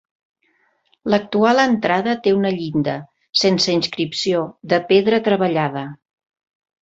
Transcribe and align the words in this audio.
L'actual 1.13 1.59
entrada 1.63 2.15
té 2.27 2.33
una 2.37 2.51
llinda, 2.55 2.95
sense 3.41 3.75
inscripció, 3.79 4.41
de 4.73 4.79
pedra 4.93 5.19
treballada. 5.29 5.85